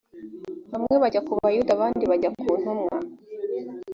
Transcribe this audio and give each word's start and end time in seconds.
bamwe 0.71 0.95
bajya 1.03 1.21
ku 1.25 1.31
bayuda 1.39 1.71
abandi 1.73 2.03
bajya 2.11 2.29
ku 2.39 2.47
ntumwa. 2.61 2.95